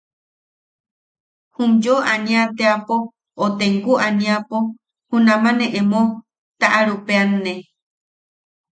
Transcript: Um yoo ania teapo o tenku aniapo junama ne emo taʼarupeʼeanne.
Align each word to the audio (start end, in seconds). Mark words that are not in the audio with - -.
Um 1.61 1.71
yoo 1.83 2.01
ania 2.13 2.41
teapo 2.57 2.95
o 3.43 3.45
tenku 3.57 3.91
aniapo 4.05 4.57
junama 5.09 5.49
ne 5.59 5.65
emo 5.79 6.01
taʼarupeʼeanne. 6.59 7.53